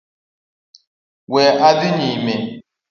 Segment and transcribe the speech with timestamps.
[1.31, 2.35] We odhi nyime